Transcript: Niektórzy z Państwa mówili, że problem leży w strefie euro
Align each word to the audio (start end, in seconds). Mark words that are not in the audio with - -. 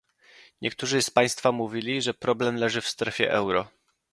Niektórzy 0.61 1.01
z 1.01 1.09
Państwa 1.09 1.51
mówili, 1.51 2.01
że 2.01 2.13
problem 2.13 2.55
leży 2.55 2.81
w 2.81 2.87
strefie 2.87 3.31
euro 3.31 3.67